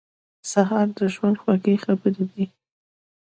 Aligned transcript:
سهار 0.51 0.87
د 0.97 0.99
ژوند 1.13 1.37
خوږې 1.41 1.75
خبرې 1.85 2.25
دي. 2.33 2.45